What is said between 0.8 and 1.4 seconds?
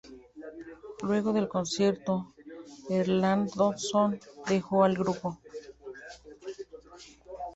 Luego